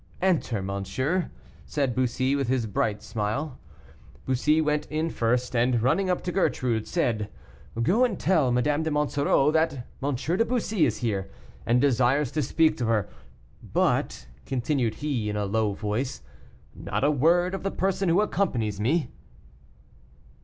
[0.19, 1.29] "Enter, monsieur,"
[1.67, 3.59] said Bussy, with his bright smile.
[4.25, 7.29] Bussy went in first, and, running up to Gertrude, said,
[7.79, 10.15] "Go and tell Madame de Monsoreau that M.
[10.15, 11.29] de Bussy is here,
[11.67, 13.09] and desires to speak to her.
[13.61, 16.23] But," continued he, in a low voice,
[16.73, 19.11] "not a word of the person who accompanies me."